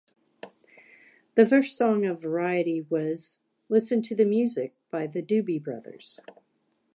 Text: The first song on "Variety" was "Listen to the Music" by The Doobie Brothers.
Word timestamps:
The 1.35 1.45
first 1.45 1.77
song 1.77 2.07
on 2.07 2.17
"Variety" 2.17 2.81
was 2.81 3.37
"Listen 3.69 4.01
to 4.01 4.15
the 4.15 4.25
Music" 4.25 4.73
by 4.89 5.05
The 5.05 5.21
Doobie 5.21 5.61
Brothers. 5.61 6.19